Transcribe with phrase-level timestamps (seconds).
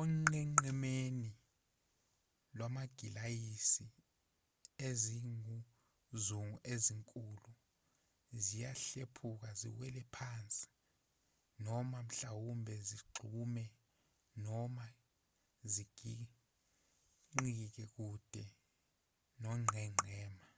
[0.00, 1.28] onqenqemeni
[2.56, 4.00] lwamagilasiya
[4.88, 7.50] izinguzungu ezinkulu
[8.42, 10.68] ziyahlephuka ziwele phansi
[11.64, 13.64] noma mhlawumbe zigxume
[14.44, 14.84] noma
[15.72, 18.44] zigingqikele kude
[19.40, 20.48] nongqengqema